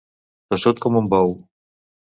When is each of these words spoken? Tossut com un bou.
Tossut 0.53 0.81
com 0.87 0.99
un 1.03 1.13
bou. 1.15 1.39